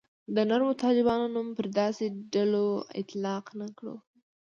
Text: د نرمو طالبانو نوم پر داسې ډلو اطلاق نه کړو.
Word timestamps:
د 0.35 0.37
نرمو 0.49 0.73
طالبانو 0.83 1.25
نوم 1.35 1.47
پر 1.57 1.67
داسې 1.79 2.05
ډلو 2.33 2.65
اطلاق 3.01 3.45
نه 3.59 3.67
کړو. 3.77 3.95